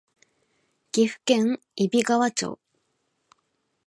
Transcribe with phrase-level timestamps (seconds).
[0.91, 2.57] 岐阜県揖斐川町